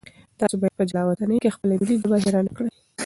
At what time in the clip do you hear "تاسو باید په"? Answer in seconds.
0.39-0.83